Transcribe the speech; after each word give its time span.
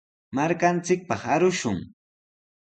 Markanchikpaq 0.35 1.21
arushun. 1.33 1.77